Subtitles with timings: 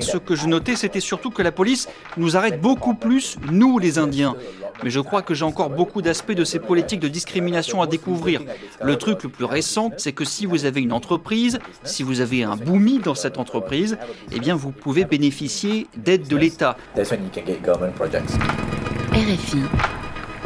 [0.00, 3.98] Ce que je notais, c'était surtout que la police nous arrête beaucoup plus, nous les
[3.98, 4.34] Indiens.
[4.82, 8.40] Mais je crois que j'ai encore beaucoup d'aspects de ces politiques de discrimination à découvrir.
[8.82, 12.42] Le truc le plus récent, c'est que si vous avez une entreprise, si vous avez
[12.42, 13.98] un boomy dans cette entreprise,
[14.32, 16.76] eh bien vous pouvez bénéficier d'aide de l'État.
[19.12, 19.62] RFI,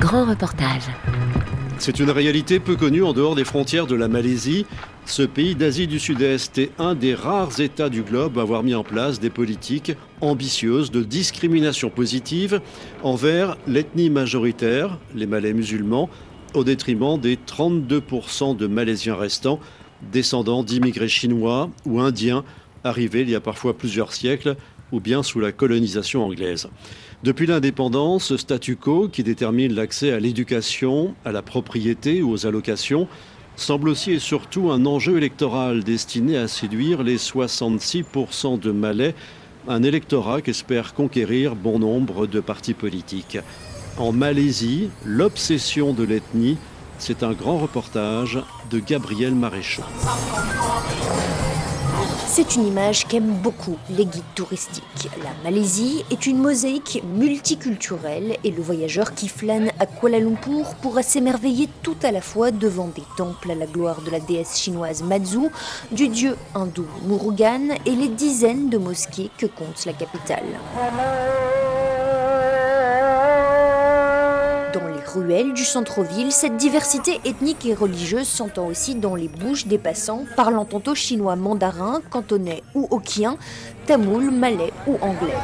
[0.01, 0.83] grand reportage.
[1.79, 4.67] C'est une réalité peu connue en dehors des frontières de la Malaisie.
[5.07, 8.75] Ce pays d'Asie du Sud-Est est un des rares États du globe à avoir mis
[8.75, 12.61] en place des politiques ambitieuses de discrimination positive
[13.05, 16.11] envers l'ethnie majoritaire, les Malais musulmans,
[16.55, 19.61] au détriment des 32% de Malaisiens restants,
[20.11, 22.45] descendants d'immigrés chinois ou indiens
[22.83, 24.57] arrivés il y a parfois plusieurs siècles
[24.91, 26.69] ou bien sous la colonisation anglaise.
[27.23, 32.47] Depuis l'indépendance, ce statu quo qui détermine l'accès à l'éducation, à la propriété ou aux
[32.47, 33.07] allocations
[33.57, 39.15] semble aussi et surtout un enjeu électoral destiné à séduire les 66% de Malais,
[39.69, 43.39] un électorat qu'espère conquérir bon nombre de partis politiques.
[43.97, 46.59] En Malaisie, l'obsession de l'ethnie,
[46.99, 48.39] c'est un grand reportage
[48.71, 49.83] de Gabriel Maréchaux.
[52.37, 55.09] C'est une image qu'aiment beaucoup les guides touristiques.
[55.25, 61.03] La Malaisie est une mosaïque multiculturelle et le voyageur qui flâne à Kuala Lumpur pourra
[61.03, 65.03] s'émerveiller tout à la fois devant des temples à la gloire de la déesse chinoise
[65.03, 65.49] Matsu,
[65.93, 70.45] du dieu hindou Murugan et les dizaines de mosquées que compte la capitale.
[75.07, 80.25] Ruelles du centre-ville, cette diversité ethnique et religieuse s'entend aussi dans les bouches des passants,
[80.37, 83.37] parlant tantôt chinois mandarin, cantonais ou hokkien,
[83.87, 85.35] tamoul, malais ou anglais.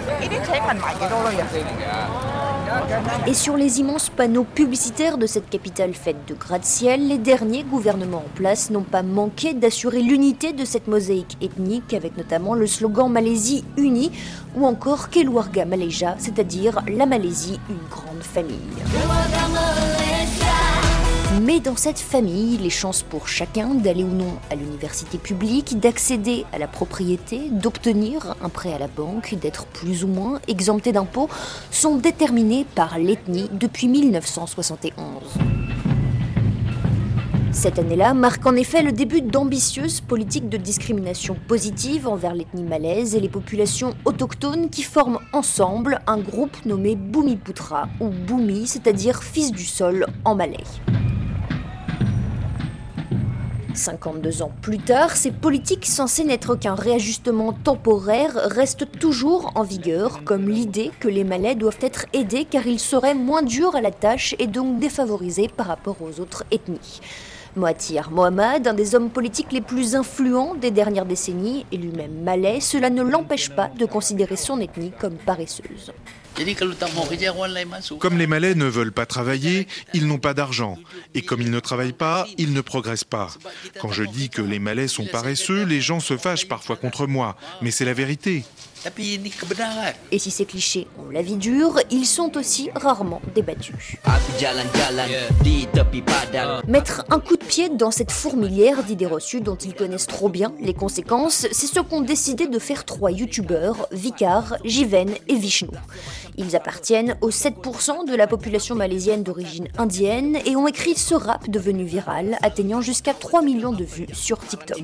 [3.27, 8.25] Et sur les immenses panneaux publicitaires de cette capitale faite de gratte-ciel, les derniers gouvernements
[8.27, 13.11] en place n'ont pas manqué d'assurer l'unité de cette mosaïque ethnique, avec notamment le slogan
[13.11, 14.11] Malaisie unie
[14.57, 18.59] ou encore Keluarga Malaysia, c'est-à-dire la Malaisie, une grande famille.
[21.41, 26.45] Mais dans cette famille, les chances pour chacun d'aller ou non à l'université publique, d'accéder
[26.53, 31.31] à la propriété, d'obtenir un prêt à la banque, d'être plus ou moins exempté d'impôts,
[31.71, 34.93] sont déterminées par l'ethnie depuis 1971.
[37.51, 43.15] Cette année-là marque en effet le début d'ambitieuses politiques de discrimination positive envers l'ethnie malaise
[43.15, 49.51] et les populations autochtones qui forment ensemble un groupe nommé Bumiputra ou Bumi, c'est-à-dire fils
[49.51, 50.65] du sol en malais.
[53.75, 60.25] 52 ans plus tard, ces politiques censées n'être qu'un réajustement temporaire restent toujours en vigueur,
[60.25, 63.91] comme l'idée que les Malais doivent être aidés car ils seraient moins durs à la
[63.91, 67.01] tâche et donc défavorisés par rapport aux autres ethnies.
[67.55, 72.61] Moatir Mohamed, un des hommes politiques les plus influents des dernières décennies, et lui-même malais,
[72.61, 75.93] cela ne l'empêche pas de considérer son ethnie comme paresseuse.
[77.99, 80.79] Comme les Malais ne veulent pas travailler, ils n'ont pas d'argent.
[81.15, 83.29] Et comme ils ne travaillent pas, ils ne progressent pas.
[83.81, 87.37] Quand je dis que les Malais sont paresseux, les gens se fâchent parfois contre moi.
[87.61, 88.45] Mais c'est la vérité.
[90.11, 93.97] Et si ces clichés ont la vie dure, ils sont aussi rarement débattus.
[96.67, 100.53] Mettre un coup de pied dans cette fourmilière d'idées reçues dont ils connaissent trop bien
[100.61, 105.69] les conséquences, c'est ce qu'ont décidé de faire trois youtubeurs, Vicar, Jiven et Vishnu.
[106.39, 111.51] Ils appartiennent aux 7% de la population malaisienne d'origine indienne et ont écrit ce rap
[111.51, 114.83] devenu viral, atteignant jusqu'à 3 millions de vues sur TikTok.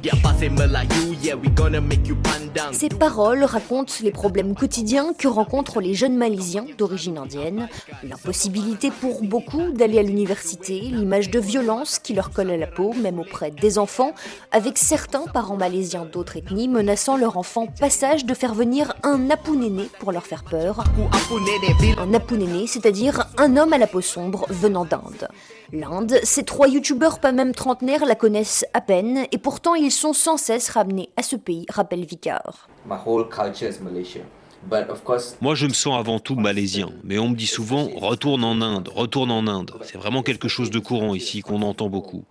[2.72, 7.69] Ces paroles racontent les problèmes quotidiens que rencontrent les jeunes Malaisiens d'origine indienne,
[8.03, 12.92] l'impossibilité pour beaucoup d'aller à l'université, l'image de violence qui leur colle à la peau,
[12.94, 14.12] même auprès des enfants,
[14.53, 19.84] avec certains parents malaisiens d'autres ethnies menaçant leur enfant passage de faire venir un apounéné
[19.98, 20.84] pour leur faire peur.
[21.99, 25.28] Un apounéné, c'est-à-dire un homme à la peau sombre venant d'Inde.
[25.72, 30.12] L'Inde, ces trois youtubeurs pas même trentenaires la connaissent à peine et pourtant ils sont
[30.12, 32.69] sans cesse ramenés à ce pays, rappelle Vicar.
[35.41, 38.89] Moi, je me sens avant tout malaisien, mais on me dit souvent retourne en Inde,
[38.89, 39.72] retourne en Inde.
[39.83, 42.25] C'est vraiment quelque chose de courant ici qu'on entend beaucoup.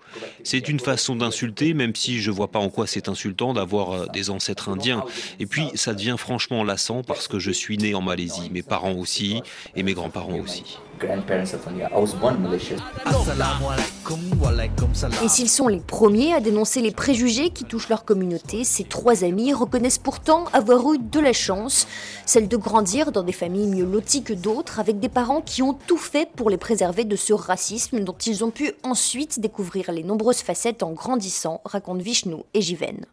[0.44, 4.06] C'est une façon d'insulter, même si je vois pas en quoi c'est insultant d'avoir euh,
[4.14, 5.04] des ancêtres indiens.
[5.40, 8.94] Et puis, ça devient franchement lassant parce que je suis né en Malaisie, mes parents
[8.94, 9.42] aussi
[9.76, 10.78] et mes grands-parents aussi.
[15.24, 19.24] Et s'ils sont les premiers à dénoncer les préjugés qui touchent leur communauté, ces trois
[19.24, 21.88] amis reconnaissent pourtant avoir eu de la chance,
[22.26, 25.74] celle de grandir dans des familles mieux loties que d'autres, avec des parents qui ont
[25.74, 30.04] tout fait pour les préserver de ce racisme dont ils ont pu ensuite découvrir les
[30.04, 33.06] nombreuses facettes en grandissant, racontent Vishnu et Jiven.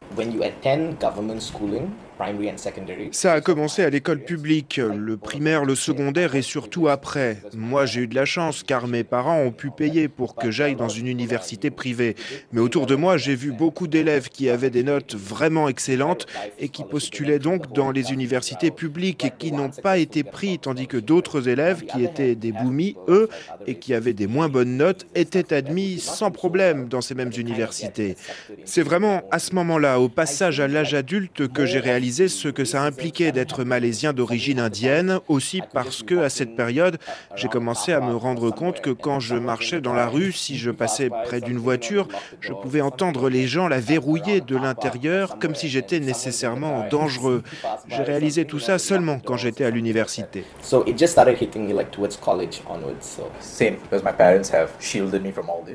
[3.13, 7.39] Ça a commencé à l'école publique, le primaire, le secondaire et surtout après.
[7.55, 10.77] Moi, j'ai eu de la chance car mes parents ont pu payer pour que j'aille
[10.77, 12.15] dans une université privée.
[12.53, 16.27] Mais autour de moi, j'ai vu beaucoup d'élèves qui avaient des notes vraiment excellentes
[16.61, 20.87] et qui postulaient donc dans les universités publiques et qui n'ont pas été pris, tandis
[20.87, 23.29] que d'autres élèves qui étaient des boumis, eux,
[23.67, 28.17] et qui avaient des moins bonnes notes, étaient admis sans problème dans ces mêmes universités.
[28.65, 32.65] C'est vraiment à ce moment-là, au passage à l'âge adulte, que j'ai réalisé ce que
[32.65, 36.99] ça impliquait d'être malaisien d'origine indienne, aussi parce que à cette période,
[37.35, 40.71] j'ai commencé à me rendre compte que quand je marchais dans la rue, si je
[40.71, 42.09] passais près d'une voiture,
[42.41, 47.43] je pouvais entendre les gens la verrouiller de l'intérieur comme si j'étais nécessairement dangereux.
[47.89, 50.45] J'ai réalisé tout ça seulement quand j'étais à l'université.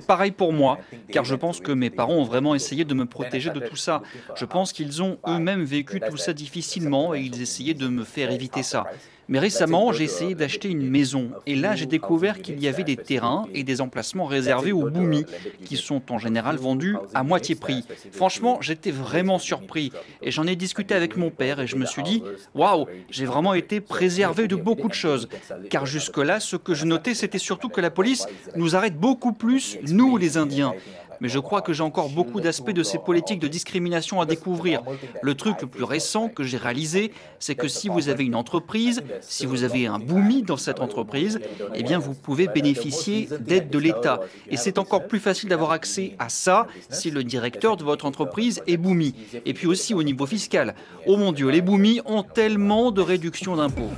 [0.07, 0.77] Pareil pour moi,
[1.11, 4.01] car je pense que mes parents ont vraiment essayé de me protéger de tout ça.
[4.35, 8.31] Je pense qu'ils ont eux-mêmes vécu tout ça difficilement et ils essayaient de me faire
[8.31, 8.85] éviter ça.
[9.29, 12.97] Mais récemment, j'ai essayé d'acheter une maison et là, j'ai découvert qu'il y avait des
[12.97, 15.23] terrains et des emplacements réservés aux boumis
[15.65, 17.85] qui sont en général vendus à moitié prix.
[18.11, 19.91] Franchement, j'étais vraiment surpris
[20.23, 22.23] et j'en ai discuté avec mon père et je me suis dit
[22.55, 25.29] waouh, j'ai vraiment été préservé de beaucoup de choses.
[25.69, 28.25] Car jusque-là, ce que je notais, c'était surtout que la police
[28.55, 30.73] nous arrête beaucoup plus, nous les Indiens
[31.21, 34.81] mais je crois que j'ai encore beaucoup d'aspects de ces politiques de discrimination à découvrir.
[35.21, 39.01] Le truc le plus récent que j'ai réalisé, c'est que si vous avez une entreprise,
[39.21, 41.39] si vous avez un boumi dans cette entreprise,
[41.75, 44.21] eh bien vous pouvez bénéficier d'aide de l'État.
[44.49, 48.61] Et c'est encore plus facile d'avoir accès à ça si le directeur de votre entreprise
[48.67, 49.15] est boumi.
[49.45, 50.75] Et puis aussi au niveau fiscal.
[51.07, 53.89] Oh mon Dieu, les boumis ont tellement de réductions d'impôts.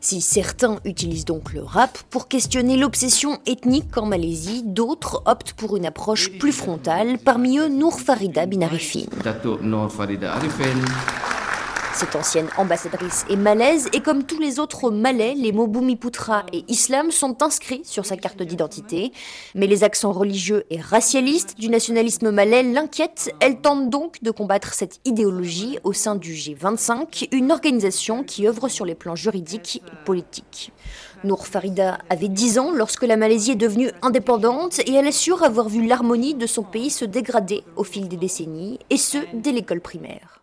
[0.00, 5.76] Si certains utilisent donc le rap pour questionner l'obsession ethnique en Malaisie, d'autres optent pour
[5.76, 9.04] une approche plus frontale, parmi eux Nour Farida bin Arifin.
[11.96, 16.62] Cette ancienne ambassadrice est malaise et comme tous les autres Malais, les mots Bumiputra et
[16.68, 19.12] Islam sont inscrits sur sa carte d'identité.
[19.54, 23.34] Mais les accents religieux et racialistes du nationalisme malais l'inquiètent.
[23.40, 28.68] Elle tente donc de combattre cette idéologie au sein du G25, une organisation qui œuvre
[28.68, 30.72] sur les plans juridiques et politiques.
[31.24, 35.70] Nour Farida avait 10 ans lorsque la Malaisie est devenue indépendante et elle assure avoir
[35.70, 39.80] vu l'harmonie de son pays se dégrader au fil des décennies, et ce, dès l'école
[39.80, 40.42] primaire.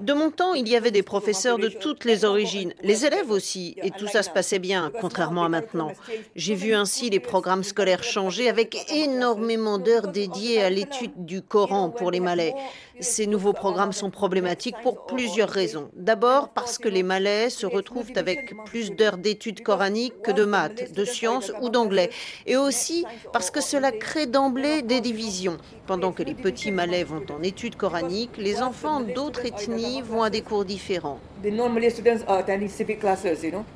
[0.00, 3.76] De mon temps, il y avait des professeurs de toutes les origines, les élèves aussi,
[3.82, 5.92] et tout ça se passait bien, contrairement à maintenant.
[6.36, 11.90] J'ai vu ainsi les programmes scolaires changer avec énormément d'heures dédiées à l'étude du Coran
[11.90, 12.54] pour les Malais.
[13.00, 15.90] Ces nouveaux programmes sont problématiques pour plusieurs raisons.
[15.94, 20.92] D'abord parce que les Malais se retrouvent avec plus d'heures d'études coraniques que de maths,
[20.92, 22.10] de sciences ou d'anglais.
[22.46, 25.58] Et aussi parce que cela crée d'emblée des divisions.
[25.86, 30.30] Pendant que les petits Malais vont en études coraniques, les enfants d'autres ethnies vont à
[30.30, 31.20] des cours différents.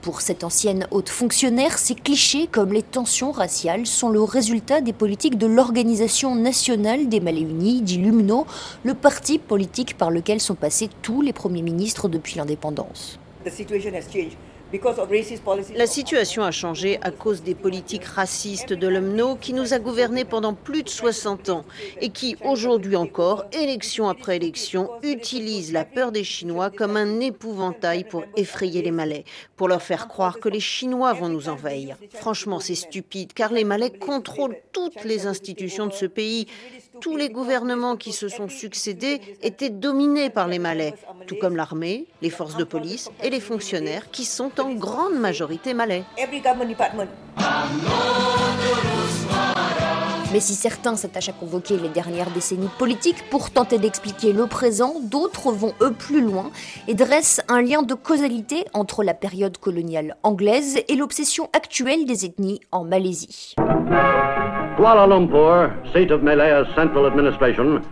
[0.00, 4.94] Pour cette ancienne haute fonctionnaire, ces clichés comme les tensions raciales sont le résultat des
[4.94, 8.46] politiques de l'Organisation nationale des Malais Unis, dit l'UMNO,
[8.84, 13.18] le parti politique par lequel sont passés tous les premiers ministres depuis l'indépendance.
[15.74, 20.26] La situation a changé à cause des politiques racistes de l'UMNO qui nous a gouvernés
[20.26, 21.64] pendant plus de 60 ans
[22.02, 28.04] et qui, aujourd'hui encore, élection après élection, utilise la peur des Chinois comme un épouvantail
[28.04, 29.24] pour effrayer les Malais,
[29.56, 31.96] pour leur faire croire que les Chinois vont nous envahir.
[32.12, 36.46] Franchement, c'est stupide car les Malais contrôlent toutes les institutions de ce pays
[37.00, 40.94] tous les gouvernements qui se sont succédés étaient dominés par les Malais,
[41.26, 45.74] tout comme l'armée, les forces de police et les fonctionnaires qui sont en grande majorité
[45.74, 46.04] malais.
[50.30, 54.96] Mais si certains s'attachent à convoquer les dernières décennies politiques pour tenter d'expliquer le présent,
[55.00, 56.50] d'autres vont eux plus loin
[56.86, 62.26] et dressent un lien de causalité entre la période coloniale anglaise et l'obsession actuelle des
[62.26, 63.54] ethnies en Malaisie.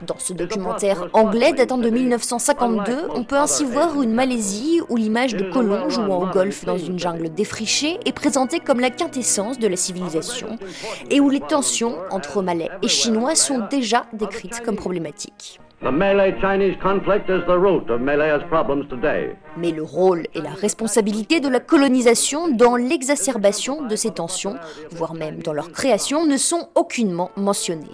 [0.07, 5.35] Dans ce documentaire anglais datant de 1952, on peut ainsi voir une Malaisie où l'image
[5.35, 9.67] de colons jouant au golf dans une jungle défrichée est présentée comme la quintessence de
[9.67, 10.59] la civilisation
[11.11, 15.59] et où les tensions entre Malais et Chinois sont déjà décrites comme problématiques.
[19.59, 24.57] Mais le rôle et la responsabilité de la colonisation dans l'exacerbation de ces tensions,
[24.93, 27.91] voire même dans leur création, ne sont aucunement mentionnés.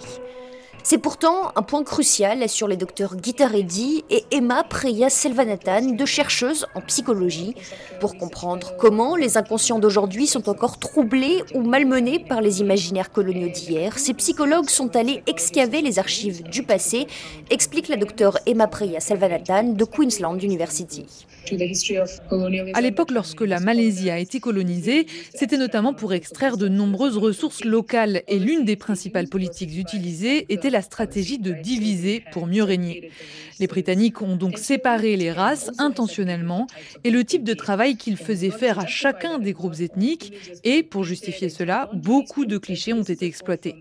[0.85, 6.05] C'est pourtant un point crucial sur les docteurs Gita Reddy et Emma Preya Selvanathan, deux
[6.05, 7.55] chercheuses en psychologie,
[8.01, 13.47] pour comprendre comment les inconscients d'aujourd'hui sont encore troublés ou malmenés par les imaginaires coloniaux
[13.47, 13.97] d'hier.
[13.97, 17.07] Ces psychologues sont allés excaver les archives du passé,
[17.49, 21.05] explique la docteure Emma Preya Selvanathan de Queensland University.
[22.73, 27.63] À l'époque, lorsque la Malaisie a été colonisée, c'était notamment pour extraire de nombreuses ressources
[27.65, 33.11] locales et l'une des principales politiques utilisées était la stratégie de diviser pour mieux régner.
[33.59, 36.67] Les Britanniques ont donc séparé les races intentionnellement
[37.03, 40.33] et le type de travail qu'ils faisaient faire à chacun des groupes ethniques
[40.63, 43.75] et, pour justifier cela, beaucoup de clichés ont été exploités.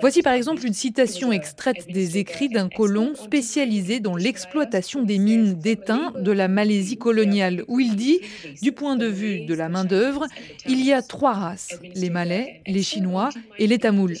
[0.00, 5.54] Voici par exemple une citation extraite des écrits d'un colon spécialisé dans l'exploitation des mines
[5.54, 8.20] d'étain de la Malaisie coloniale, où il dit,
[8.62, 10.26] du point de vue de la main-d'œuvre,
[10.66, 14.18] il y a trois races, les Malais, les Chinois et les Tamouls.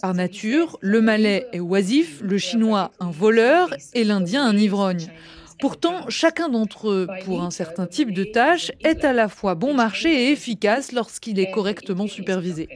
[0.00, 5.08] Par nature, le Malais est oisif, le Chinois un voleur et l'Indien un ivrogne.
[5.58, 9.74] Pourtant, chacun d'entre eux, pour un certain type de tâche, est à la fois bon
[9.74, 12.68] marché et efficace lorsqu'il est correctement supervisé.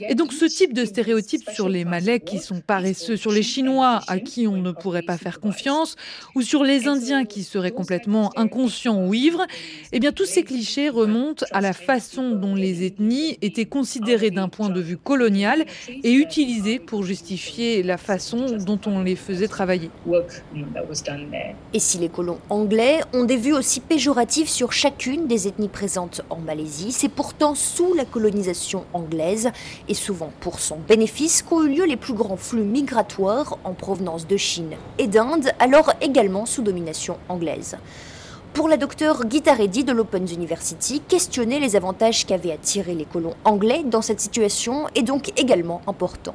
[0.00, 4.00] Et donc ce type de stéréotypes sur les Malais qui sont paresseux, sur les Chinois
[4.06, 5.96] à qui on ne pourrait pas faire confiance,
[6.34, 9.46] ou sur les Indiens qui seraient complètement inconscients ou ivres,
[9.92, 14.48] eh bien tous ces clichés remontent à la façon dont les ethnies étaient considérées d'un
[14.48, 19.90] point de vue colonial et utilisées pour justifier la façon dont on les faisait travailler.
[21.74, 26.22] Et si les colons anglais ont des vues aussi péjoratives sur chacune des ethnies présentes
[26.30, 29.50] en Malaisie, c'est pourtant sous la colonisation anglaise
[29.88, 34.26] et souvent pour son bénéfice qu'ont eu lieu les plus grands flux migratoires en provenance
[34.26, 37.76] de Chine et d'Inde, alors également sous domination anglaise.
[38.58, 43.36] Pour la docteure Gita Reddy de l'Open University, questionner les avantages qu'avaient tirer les colons
[43.44, 46.34] anglais dans cette situation est donc également important.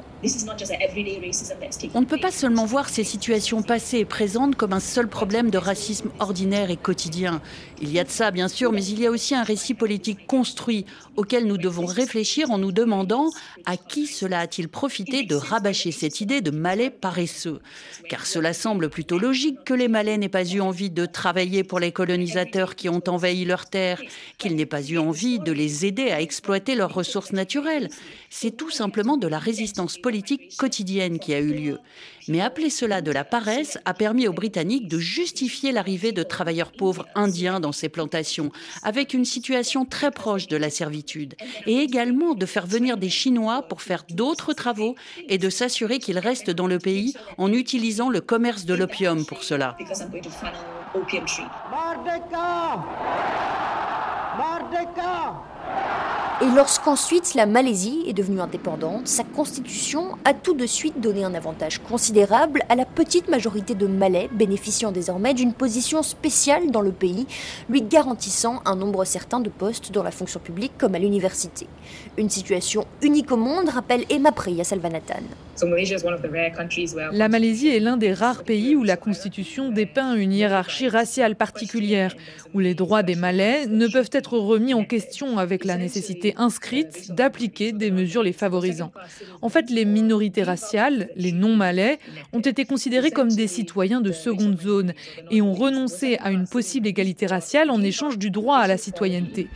[1.94, 5.50] On ne peut pas seulement voir ces situations passées et présentes comme un seul problème
[5.50, 7.42] de racisme ordinaire et quotidien.
[7.82, 10.26] Il y a de ça, bien sûr, mais il y a aussi un récit politique
[10.26, 13.28] construit auquel nous devons réfléchir en nous demandant
[13.66, 17.60] à qui cela a-t-il profité de rabâcher cette idée de Malais paresseux.
[18.08, 21.80] Car cela semble plutôt logique que les Malais n'aient pas eu envie de travailler pour
[21.80, 21.92] les
[22.76, 24.00] qui ont envahi leurs terres,
[24.38, 27.88] qu'ils n'aient pas eu envie de les aider à exploiter leurs ressources naturelles.
[28.30, 31.78] C'est tout simplement de la résistance politique quotidienne qui a eu lieu.
[32.28, 36.72] Mais appeler cela de la paresse a permis aux Britanniques de justifier l'arrivée de travailleurs
[36.72, 38.50] pauvres indiens dans ces plantations,
[38.82, 41.34] avec une situation très proche de la servitude,
[41.66, 44.94] et également de faire venir des Chinois pour faire d'autres travaux
[45.28, 49.42] et de s'assurer qu'ils restent dans le pays en utilisant le commerce de l'opium pour
[49.42, 49.76] cela.
[50.94, 51.50] opium tree.
[51.70, 52.82] Mardeka!
[54.38, 55.14] Mardeka!
[56.42, 61.32] Et lorsqu'ensuite la Malaisie est devenue indépendante, sa constitution a tout de suite donné un
[61.32, 66.90] avantage considérable à la petite majorité de Malais bénéficiant désormais d'une position spéciale dans le
[66.90, 67.28] pays,
[67.70, 71.68] lui garantissant un nombre certain de postes dans la fonction publique comme à l'université.
[72.18, 75.22] Une situation unique au monde, rappelle Emma Preya Salvanathan.
[77.12, 82.16] La Malaisie est l'un des rares pays où la constitution dépeint une hiérarchie raciale particulière,
[82.54, 87.12] où les droits des Malais ne peuvent être remis en question avec la nécessité inscrite
[87.12, 88.92] d'appliquer des mesures les favorisant.
[89.42, 91.98] En fait, les minorités raciales, les non-malais,
[92.32, 94.94] ont été considérés comme des citoyens de seconde zone
[95.30, 99.48] et ont renoncé à une possible égalité raciale en échange du droit à la citoyenneté.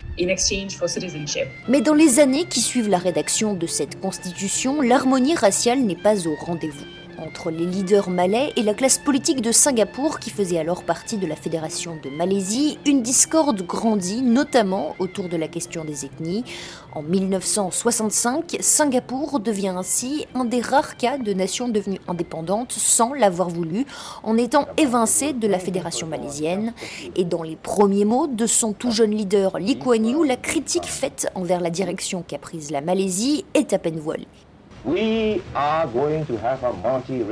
[1.69, 6.27] Mais dans les années qui suivent la rédaction de cette constitution, l'harmonie raciale n'est pas
[6.27, 6.85] au rendez-vous
[7.19, 11.27] entre les leaders malais et la classe politique de Singapour qui faisait alors partie de
[11.27, 16.45] la Fédération de Malaisie, une discorde grandit notamment autour de la question des ethnies.
[16.93, 23.49] En 1965, Singapour devient ainsi un des rares cas de nation devenue indépendante sans l'avoir
[23.49, 23.87] voulu,
[24.23, 26.73] en étant évincée de la Fédération malaisienne.
[27.17, 30.87] Et dans les premiers mots de son tout jeune leader Lee Kuan Yew, la critique
[30.87, 34.27] faite envers la direction qu'a prise la Malaisie est à peine voilée.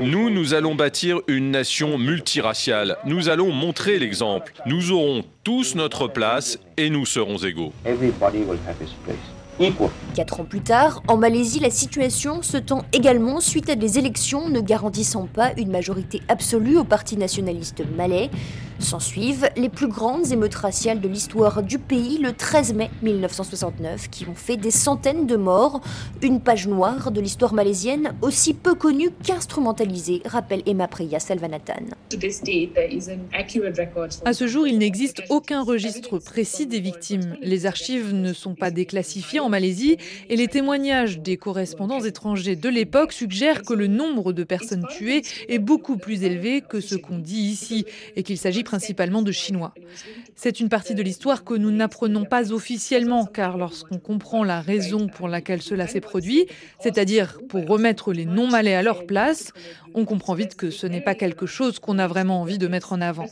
[0.02, 2.96] Nous, nous allons bâtir une nation multiraciale.
[3.04, 4.52] Nous allons montrer l'exemple.
[4.66, 7.72] Nous aurons tous notre place et nous serons égaux.
[10.14, 14.50] Quatre ans plus tard, en Malaisie, la situation se tend également suite à des élections
[14.50, 18.28] ne garantissant pas une majorité absolue au parti nationaliste malais.
[18.78, 24.10] S'en suivent les plus grandes émeutes raciales de l'histoire du pays le 13 mai 1969
[24.10, 25.80] qui ont fait des centaines de morts.
[26.22, 31.84] Une page noire de l'histoire malaisienne aussi peu connue qu'instrumentalisée, rappelle Emma Priya Selvanathan.
[34.24, 37.36] À ce jour, il n'existe aucun registre précis des victimes.
[37.40, 39.96] Les archives ne sont pas déclassifiées en Malaisie
[40.28, 45.22] et les témoignages des correspondants étrangers de l'époque suggèrent que le nombre de personnes tuées
[45.48, 49.72] est beaucoup plus élevé que ce qu'on dit ici et qu'il s'agit principalement de Chinois.
[50.34, 55.06] C'est une partie de l'histoire que nous n'apprenons pas officiellement, car lorsqu'on comprend la raison
[55.06, 56.46] pour laquelle cela s'est produit,
[56.80, 59.52] c'est-à-dire pour remettre les non-malais à leur place,
[59.94, 62.92] on comprend vite que ce n'est pas quelque chose qu'on a vraiment envie de mettre
[62.92, 63.28] en avant.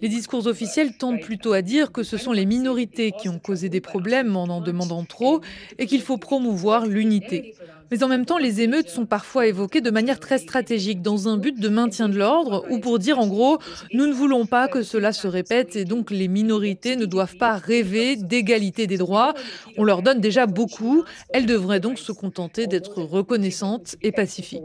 [0.00, 3.68] Les discours officiels tendent plutôt à dire que ce sont les minorités qui ont causé
[3.68, 5.40] des problèmes en en demandant trop
[5.78, 7.54] et qu'il faut promouvoir l'unité.
[7.92, 11.36] Mais en même temps, les émeutes sont parfois évoquées de manière très stratégique, dans un
[11.36, 13.58] but de maintien de l'ordre, ou pour dire en gros,
[13.92, 17.58] nous ne voulons pas que cela se répète et donc les minorités ne doivent pas
[17.58, 19.34] rêver d'égalité des droits.
[19.76, 24.62] On leur donne déjà beaucoup, elles devraient donc se contenter d'être reconnaissantes et pacifiques.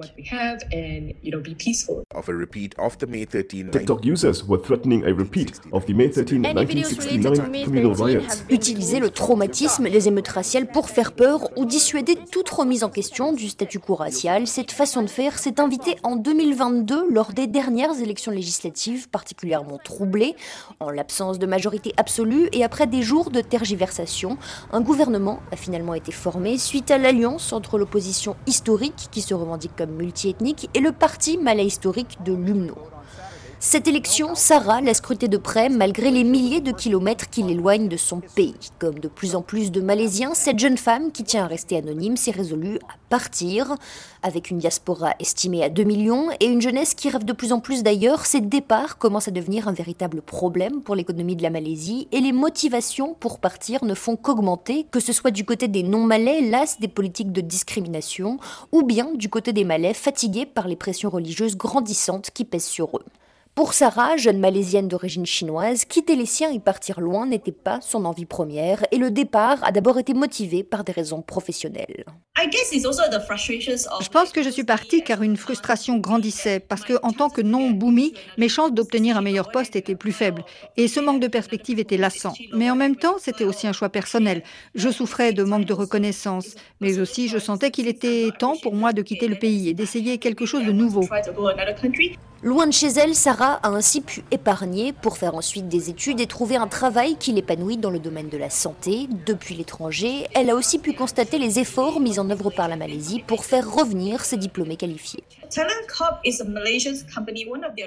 [3.72, 8.44] TikTok users were threatening a repeat of the May 13, 1969 communal riots.
[8.50, 13.17] Utiliser le traumatisme, les émeutes raciales pour faire peur ou dissuader toute remise en question
[13.18, 18.00] du statut quo racial, cette façon de faire s'est invitée en 2022 lors des dernières
[18.00, 20.36] élections législatives particulièrement troublées.
[20.80, 24.38] En l'absence de majorité absolue et après des jours de tergiversation,
[24.72, 29.76] un gouvernement a finalement été formé suite à l'alliance entre l'opposition historique, qui se revendique
[29.76, 32.76] comme multiethnique, et le parti malais historique de l'UMNO.
[33.60, 37.98] Cette élection, Sarah l'a scruté de près malgré les milliers de kilomètres qui l'éloignent de
[37.98, 38.54] son pays.
[38.78, 42.18] Comme de plus en plus de Malaisiens, cette jeune femme, qui tient à rester anonyme,
[42.18, 43.74] s'est résolue à partir.
[44.22, 47.60] Avec une diaspora estimée à 2 millions et une jeunesse qui rêve de plus en
[47.60, 52.08] plus d'ailleurs, ces départs commencent à devenir un véritable problème pour l'économie de la Malaisie
[52.12, 56.42] et les motivations pour partir ne font qu'augmenter, que ce soit du côté des non-malais,
[56.42, 58.38] las des politiques de discrimination,
[58.72, 62.98] ou bien du côté des malais fatigués par les pressions religieuses grandissantes qui pèsent sur
[62.98, 63.06] eux.
[63.58, 68.06] Pour Sarah, jeune malaisienne d'origine chinoise, quitter les siens et partir loin n'était pas son
[68.06, 72.06] envie première et le départ a d'abord été motivé par des raisons professionnelles.
[74.00, 77.42] Je pense que je suis partie car une frustration grandissait parce que en tant que
[77.42, 80.44] non boumi, mes chances d'obtenir un meilleur poste étaient plus faibles
[80.76, 82.36] et ce manque de perspective était lassant.
[82.54, 84.44] Mais en même temps, c'était aussi un choix personnel.
[84.76, 88.94] Je souffrais de manque de reconnaissance, mais aussi je sentais qu'il était temps pour moi
[88.94, 91.02] de quitter le pays et d'essayer quelque chose de nouveau.
[92.44, 96.28] Loin de chez elle, Sarah a ainsi pu épargner pour faire ensuite des études et
[96.28, 99.08] trouver un travail qui l'épanouit dans le domaine de la santé.
[99.26, 103.24] Depuis l'étranger, elle a aussi pu constater les efforts mis en œuvre par la Malaisie
[103.26, 105.24] pour faire revenir ses diplômés qualifiés.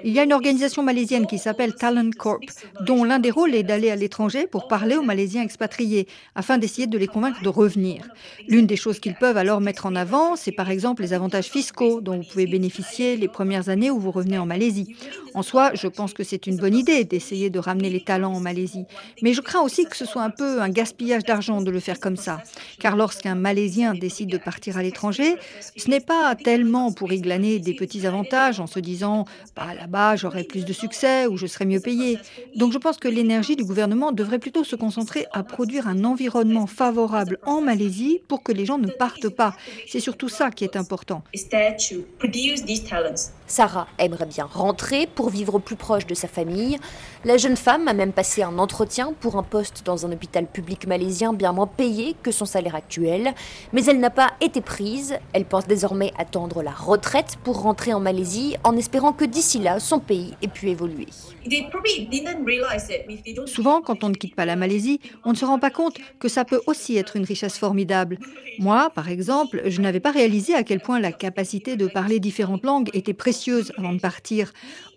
[0.02, 2.40] Il y a une organisation malaisienne qui s'appelle Talent Corp,
[2.80, 6.88] dont l'un des rôles est d'aller à l'étranger pour parler aux Malaisiens expatriés, afin d'essayer
[6.88, 8.08] de les convaincre de revenir.
[8.48, 12.00] L'une des choses qu'ils peuvent alors mettre en avant, c'est par exemple les avantages fiscaux
[12.00, 14.94] dont vous pouvez bénéficier les premières années où vous revenez en Malaisie.
[15.34, 18.40] En soi, je pense que c'est une bonne idée d'essayer de ramener les talents en
[18.40, 18.84] Malaisie.
[19.22, 22.00] Mais je crains aussi que ce soit un peu un gaspillage d'argent de le faire
[22.00, 22.42] comme ça.
[22.78, 25.36] Car lorsqu'un Malaisien décide de partir à l'étranger,
[25.76, 29.24] ce n'est pas tellement pour y glaner des petits avantages en se disant
[29.54, 32.18] bah, là-bas j'aurai plus de succès ou je serai mieux payé.
[32.56, 36.66] Donc je pense que l'énergie du gouvernement devrait plutôt se concentrer à produire un environnement
[36.66, 39.54] favorable en Malaisie pour que les gens ne partent pas.
[39.86, 41.22] C'est surtout ça qui est important.
[43.46, 46.78] Sarah aimerait bien rentrer pour vivre plus proche de sa famille.
[47.24, 50.86] La jeune femme a même passé un entretien pour un poste dans un hôpital public
[50.86, 53.34] malaisien bien moins payé que son salaire actuel,
[53.72, 55.18] mais elle n'a pas été prise.
[55.32, 59.80] Elle pense désormais attendre la retraite pour rentrer en Malaisie en espérant que d'ici là,
[59.80, 61.08] son pays ait pu évoluer.
[63.46, 66.28] Souvent, quand on ne quitte pas la Malaisie, on ne se rend pas compte que
[66.28, 68.18] ça peut aussi être une richesse formidable.
[68.58, 72.64] Moi, par exemple, je n'avais pas réalisé à quel point la capacité de parler différentes
[72.64, 74.19] langues était précieuse avant de partir.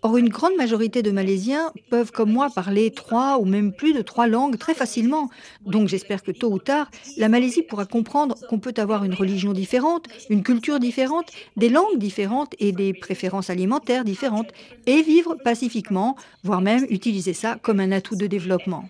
[0.02, 4.02] Or, une grande majorité de Malaisiens peuvent, comme moi, parler trois ou même plus de
[4.02, 5.30] trois langues très facilement.
[5.66, 9.54] Donc, j'espère que tôt ou tard, la Malaisie pourra comprendre qu'on peut avoir une religion
[9.54, 14.52] différente, une culture différente, des langues différentes et des préférences alimentaires différentes,
[14.88, 18.86] et vivre pacifiquement, voire même utiliser ça comme un atout de développement.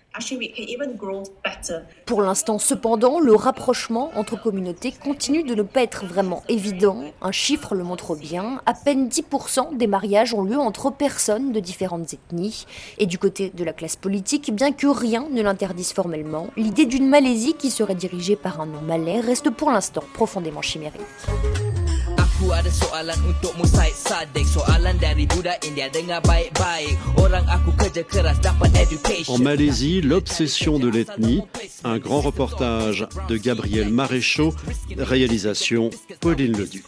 [2.05, 7.03] Pour l'instant, cependant, le rapprochement entre communautés continue de ne pas être vraiment évident.
[7.21, 8.61] Un chiffre le montre bien.
[8.65, 9.87] À peine 10% des
[10.33, 12.65] ont lieu entre personnes de différentes ethnies.
[12.97, 17.09] Et du côté de la classe politique, bien que rien ne l'interdise formellement, l'idée d'une
[17.09, 21.01] Malaisie qui serait dirigée par un nom malais reste pour l'instant profondément chimérique.
[29.27, 31.41] En Malaisie, l'obsession de l'ethnie
[31.83, 34.53] Un grand reportage de Gabriel Maréchaux
[34.97, 36.83] Réalisation Pauline Leduc.